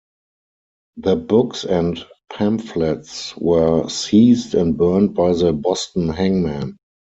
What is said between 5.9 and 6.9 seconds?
hangman.